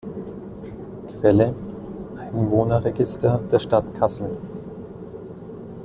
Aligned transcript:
Quelle: 1.19 1.53
Einwohnerregister 2.17 3.39
der 3.51 3.59
Stadt 3.59 3.93
Kassel 3.93 4.35